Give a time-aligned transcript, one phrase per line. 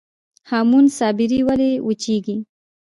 [0.49, 2.35] هامون صابري ولې وچیږي؟